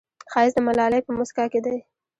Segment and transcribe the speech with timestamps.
[0.31, 1.77] ښایست د ملالې په موسکا کې دی